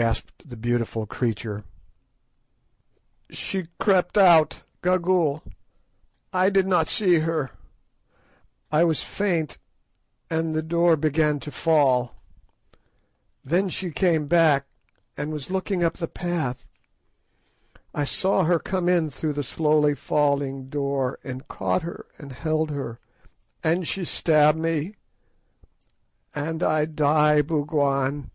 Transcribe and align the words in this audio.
gasped 0.00 0.48
the 0.48 0.56
beautiful 0.56 1.04
creature. 1.04 1.64
"She 3.28 3.66
crept 3.78 4.16
out—Gagool; 4.16 5.42
I 6.32 6.48
did 6.48 6.66
not 6.66 6.88
see 6.88 7.18
her, 7.18 7.50
I 8.70 8.84
was 8.84 9.02
faint—and 9.02 10.54
the 10.54 10.62
door 10.62 10.96
began 10.96 11.40
to 11.40 11.50
fall; 11.50 12.14
then 13.44 13.68
she 13.68 13.90
came 13.90 14.26
back, 14.26 14.64
and 15.14 15.30
was 15.30 15.50
looking 15.50 15.84
up 15.84 15.98
the 15.98 16.08
path—I 16.08 18.06
saw 18.06 18.44
her 18.44 18.58
come 18.58 18.88
in 18.88 19.10
through 19.10 19.34
the 19.34 19.44
slowly 19.44 19.94
falling 19.94 20.70
door, 20.70 21.18
and 21.22 21.46
caught 21.48 21.82
her 21.82 22.06
and 22.16 22.32
held 22.32 22.70
her, 22.70 22.98
and 23.62 23.86
she 23.86 24.06
stabbed 24.06 24.56
me, 24.56 24.94
and 26.34 26.62
I 26.62 26.86
die, 26.86 27.42
Bougwan!" 27.42 28.30